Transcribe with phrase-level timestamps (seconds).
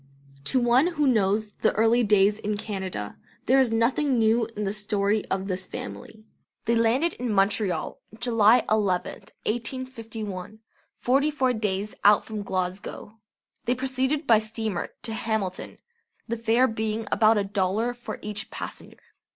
[0.45, 4.73] To one who knows the early days in Canada there is nothing new in the
[4.73, 6.25] story of this family.
[6.65, 10.57] They landed in Montreal July 11th, 1851,
[10.95, 13.19] forty four days out from Glasgow.
[13.65, 15.77] They proceeded by steamer to Hamilton,
[16.27, 19.03] the fare being about a dollar for each passenger.